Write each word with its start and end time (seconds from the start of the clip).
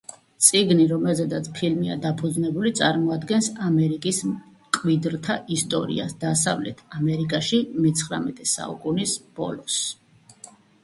წიგნი, 0.43 0.85
რომელზედაც 0.91 1.49
ფილმია 1.57 1.97
დაფუძნებული, 2.05 2.71
წარმოადგენს 2.79 3.49
ამერიკის 3.65 4.21
მკვიდრთა 4.29 5.35
ისტორიას 5.57 6.17
დასავლეთ 6.25 6.81
ამერიკაში 7.01 7.59
მეცხრამეტე 7.85 8.49
საუკუნის 8.55 9.13
ბოლოს. 9.41 9.77